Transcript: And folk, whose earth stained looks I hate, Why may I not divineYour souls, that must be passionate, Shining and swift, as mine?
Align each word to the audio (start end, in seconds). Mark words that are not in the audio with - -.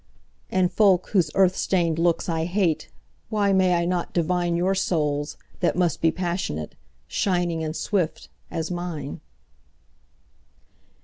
And 0.49 0.71
folk, 0.73 1.09
whose 1.09 1.29
earth 1.35 1.55
stained 1.55 1.99
looks 1.99 2.27
I 2.27 2.45
hate, 2.45 2.89
Why 3.29 3.53
may 3.53 3.75
I 3.75 3.85
not 3.85 4.15
divineYour 4.15 4.75
souls, 4.75 5.37
that 5.59 5.75
must 5.75 6.01
be 6.01 6.09
passionate, 6.11 6.73
Shining 7.07 7.63
and 7.63 7.75
swift, 7.75 8.27
as 8.49 8.71
mine? 8.71 9.21